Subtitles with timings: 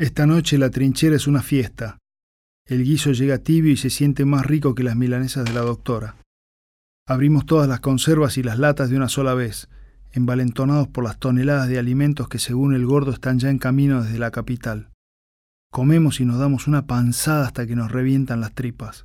[0.00, 1.98] Esta noche la trinchera es una fiesta.
[2.66, 6.16] El guiso llega tibio y se siente más rico que las milanesas de la doctora.
[7.06, 9.68] Abrimos todas las conservas y las latas de una sola vez,
[10.12, 14.18] envalentonados por las toneladas de alimentos que según el gordo están ya en camino desde
[14.18, 14.88] la capital.
[15.70, 19.04] Comemos y nos damos una panzada hasta que nos revientan las tripas.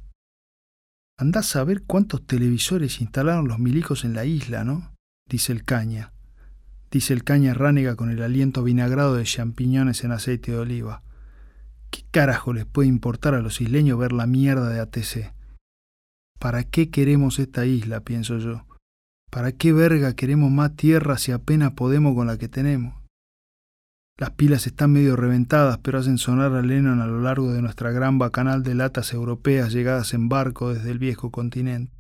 [1.17, 4.93] Andás a ver cuántos televisores instalaron los milicos en la isla, ¿no?
[5.27, 6.14] dice el caña
[6.95, 11.01] dice el caña ránega con el aliento vinagrado de champiñones en aceite de oliva.
[11.91, 15.33] ¿Qué carajo les puede importar a los isleños ver la mierda de ATC?
[16.39, 18.65] ¿Para qué queremos esta isla, pienso yo?
[19.29, 22.95] ¿Para qué verga queremos más tierra si apenas podemos con la que tenemos?
[24.17, 27.91] Las pilas están medio reventadas, pero hacen sonar a Lennon a lo largo de nuestra
[27.91, 31.91] gran bacanal de latas europeas llegadas en barco desde el viejo continente.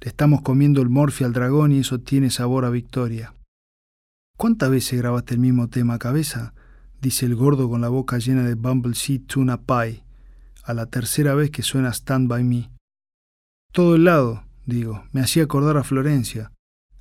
[0.00, 3.34] Le estamos comiendo el morfi al dragón y eso tiene sabor a victoria.
[4.36, 6.52] ¿Cuántas veces grabaste el mismo tema, cabeza?
[7.00, 10.04] dice el gordo con la boca llena de Bumble Seed Tuna Pie,
[10.62, 12.70] a la tercera vez que suena Stand By Me.
[13.72, 16.52] Todo el lado, digo, me hacía acordar a Florencia.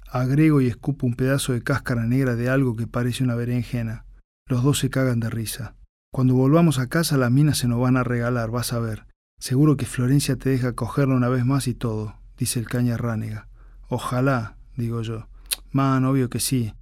[0.10, 4.06] Agrego y escupo un pedazo de cáscara negra de algo que parece una berenjena.
[4.48, 5.76] Los dos se cagan de risa.
[6.14, 9.08] Cuando volvamos a casa las minas se nos van a regalar, vas a ver.
[9.40, 13.50] Seguro que Florencia te deja cogerla una vez más y todo, dice el caña ránega.
[13.90, 15.28] Ojalá, digo yo.
[15.72, 16.74] Man, obvio que sí.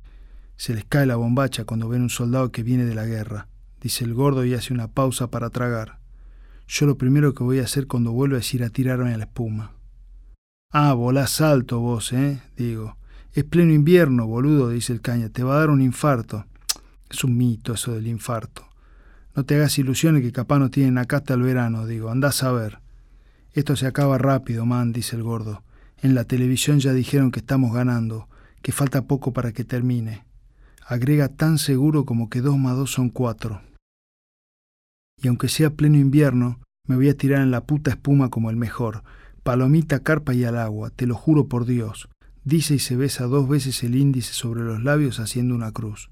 [0.56, 3.48] Se les cae la bombacha cuando ven un soldado que viene de la guerra,
[3.82, 6.00] dice el gordo y hace una pausa para tragar.
[6.68, 9.26] Yo lo primero que voy a hacer cuando vuelva es ir a tirarme a la
[9.26, 9.74] espuma.
[10.72, 12.42] Ah, volás alto vos, ¿eh?
[12.56, 12.98] digo.
[13.34, 16.46] Es pleno invierno, boludo, dice el caña, te va a dar un infarto.
[17.10, 18.68] Es un mito eso del infarto.
[19.36, 22.52] No te hagas ilusiones que capaz no tienen acá hasta el verano, digo, andás a
[22.52, 22.80] ver.
[23.54, 25.64] Esto se acaba rápido, man, dice el gordo.
[26.02, 28.28] En la televisión ya dijeron que estamos ganando,
[28.62, 30.24] que falta poco para que termine
[30.86, 33.62] agrega tan seguro como que dos más dos son cuatro.
[35.22, 38.58] Y aunque sea pleno invierno, me voy a tirar en la puta espuma como el
[38.58, 39.04] mejor.
[39.44, 42.10] Palomita, carpa y al agua, te lo juro por Dios.
[42.44, 46.10] Dice y se besa dos veces el índice sobre los labios haciendo una cruz.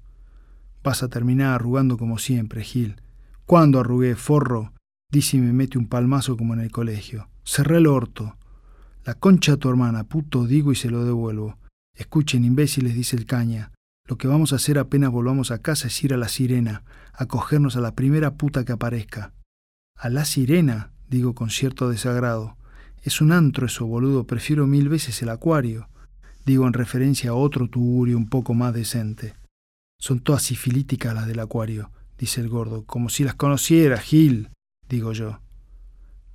[0.82, 2.96] Vas a terminar arrugando como siempre, Gil.
[3.44, 4.72] ¿Cuándo arrugué, forro?
[5.10, 7.28] Dice y me mete un palmazo como en el colegio.
[7.44, 8.36] Cerré el orto.
[9.04, 11.58] La concha a tu hermana, puto, digo y se lo devuelvo.
[11.94, 13.72] Escuchen, imbéciles, dice el caña.
[14.12, 16.82] Lo que vamos a hacer apenas volvamos a casa es ir a la sirena,
[17.14, 19.32] a cogernos a la primera puta que aparezca.
[19.96, 22.58] A la sirena, digo con cierto desagrado.
[23.04, 25.88] Es un antro eso, boludo, prefiero mil veces el acuario.
[26.44, 29.32] Digo en referencia a otro tugurio un poco más decente.
[29.98, 34.50] Son todas sifilíticas las del acuario, dice el gordo, como si las conociera, Gil,
[34.90, 35.40] digo yo.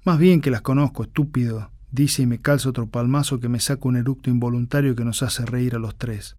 [0.04, 3.88] Más bien que las conozco, estúpido, dice y me calza otro palmazo que me saca
[3.88, 6.38] un eructo involuntario que nos hace reír a los tres.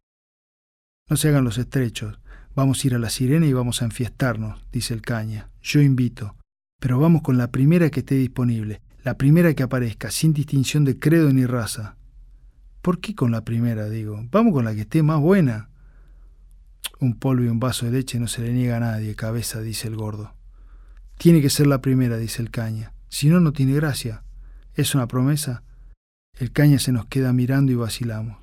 [1.08, 2.18] No se hagan los estrechos.
[2.54, 5.48] Vamos a ir a la sirena y vamos a enfiestarnos, dice el caña.
[5.62, 6.36] Yo invito.
[6.80, 10.98] Pero vamos con la primera que esté disponible, la primera que aparezca, sin distinción de
[10.98, 11.96] credo ni raza.
[12.82, 14.22] ¿Por qué con la primera, digo?
[14.30, 15.70] Vamos con la que esté más buena.
[17.00, 19.88] Un polvo y un vaso de leche no se le niega a nadie, cabeza, dice
[19.88, 20.34] el gordo.
[21.16, 22.92] Tiene que ser la primera, dice el caña.
[23.08, 24.24] Si no, no tiene gracia.
[24.74, 25.64] ¿Es una promesa?
[26.38, 28.38] El caña se nos queda mirando y vacilamos.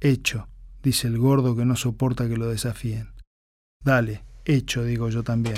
[0.00, 0.48] Hecho
[0.86, 3.08] dice el gordo que no soporta que lo desafíen.
[3.84, 5.56] Dale, hecho, digo yo también.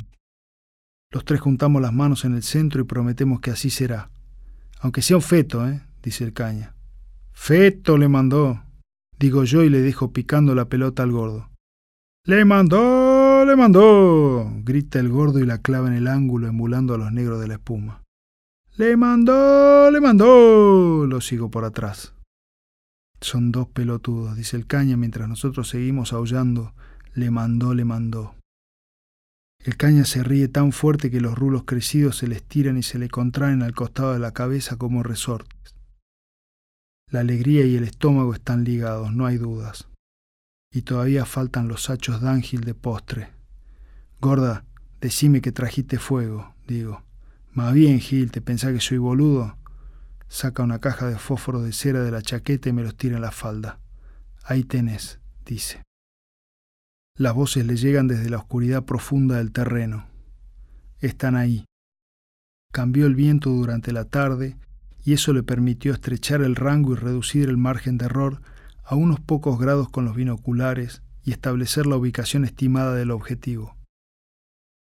[1.12, 4.11] Los tres juntamos las manos en el centro y prometemos que así será.
[4.81, 5.83] Aunque sea un feto, ¿eh?
[6.03, 6.75] dice el caña.
[7.34, 8.62] Feto le mandó,
[9.19, 11.50] digo yo y le dejo picando la pelota al gordo.
[12.25, 16.99] Le mandó, le mandó, grita el gordo y la clava en el ángulo emulando a
[16.99, 18.03] los negros de la espuma.
[18.77, 22.15] Le mandó, le mandó, lo sigo por atrás.
[23.21, 26.75] Son dos pelotudos, dice el caña mientras nosotros seguimos aullando.
[27.15, 28.34] Le mandó, le mandó.
[29.59, 32.99] El caña se ríe tan fuerte que los rulos crecidos se le estiran y se
[32.99, 35.75] le contraen al costado de la cabeza como resortes.
[37.11, 39.89] La alegría y el estómago están ligados, no hay dudas.
[40.73, 43.31] Y todavía faltan los hachos de ángel de postre.
[44.21, 44.65] Gorda,
[45.01, 47.03] decime que trajiste fuego, digo.
[47.53, 49.57] Más bien, Gil, ¿te pensás que soy boludo?
[50.28, 53.22] Saca una caja de fósforo de cera de la chaqueta y me los tira en
[53.22, 53.80] la falda.
[54.45, 55.83] Ahí tenés, dice.
[57.16, 60.07] Las voces le llegan desde la oscuridad profunda del terreno.
[61.01, 61.65] Están ahí.
[62.72, 64.57] Cambió el viento durante la tarde
[65.04, 68.42] y eso le permitió estrechar el rango y reducir el margen de error
[68.84, 73.77] a unos pocos grados con los binoculares y establecer la ubicación estimada del objetivo.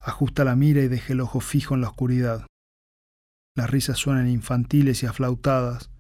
[0.00, 2.47] Ajusta la mira y deja el ojo fijo en la oscuridad.
[3.61, 5.91] Las risas suenan infantiles y aflautadas,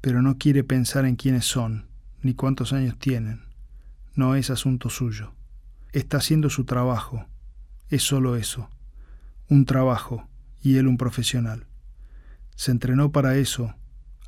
[0.00, 1.88] pero no quiere pensar en quiénes son,
[2.22, 3.40] ni cuántos años tienen.
[4.14, 5.34] No es asunto suyo.
[5.90, 7.26] Está haciendo su trabajo.
[7.90, 8.70] es solo eso,
[9.48, 10.28] un trabajo
[10.62, 11.66] y él un profesional.
[12.54, 13.74] Se entrenó para eso,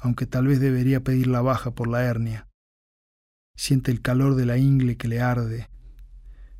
[0.01, 2.49] aunque tal vez debería pedir la baja por la hernia.
[3.55, 5.69] Siente el calor de la ingle que le arde.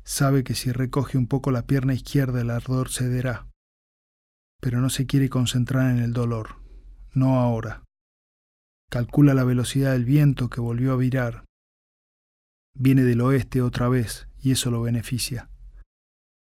[0.05, 3.50] Sabe que si recoge un poco la pierna izquierda el ardor cederá.
[4.61, 6.61] Pero no se quiere concentrar en el dolor,
[7.13, 7.83] no ahora.
[8.89, 11.43] Calcula la velocidad del viento que volvió a virar.
[12.73, 15.49] Viene del oeste otra vez y eso lo beneficia.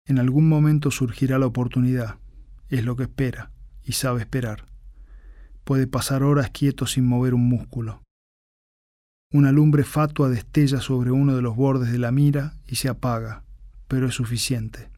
[0.07, 2.19] En algún momento surgirá la oportunidad,
[2.69, 4.67] es lo que espera y sabe esperar.
[5.65, 8.03] Puede pasar horas quieto sin mover un músculo.
[9.31, 13.45] Una lumbre fatua destella sobre uno de los bordes de la mira y se apaga,
[13.87, 14.89] pero es suficiente.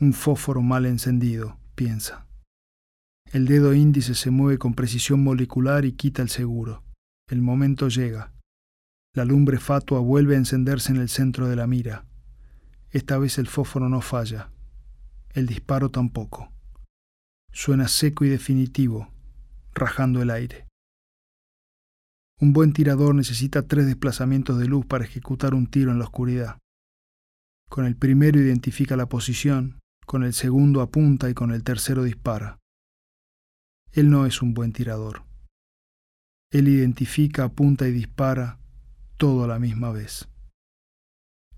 [0.00, 2.26] Un fósforo mal encendido, piensa.
[3.32, 6.82] El dedo índice se mueve con precisión molecular y quita el seguro.
[7.28, 8.32] El momento llega.
[9.14, 12.06] La lumbre fatua vuelve a encenderse en el centro de la mira.
[12.90, 14.50] Esta vez el fósforo no falla.
[15.30, 16.52] El disparo tampoco.
[17.52, 19.08] Suena seco y definitivo,
[19.74, 20.66] rajando el aire.
[22.40, 26.58] Un buen tirador necesita tres desplazamientos de luz para ejecutar un tiro en la oscuridad.
[27.68, 29.79] Con el primero identifica la posición,
[30.10, 32.58] con el segundo apunta y con el tercero dispara.
[33.92, 35.22] Él no es un buen tirador.
[36.50, 38.58] Él identifica, apunta y dispara
[39.18, 40.28] todo a la misma vez.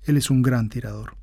[0.02, 1.16] Él es un gran tirador.